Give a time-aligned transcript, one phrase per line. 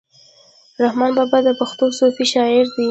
[0.83, 2.79] رحمان بابا د پښتو صوفي شاعر دی.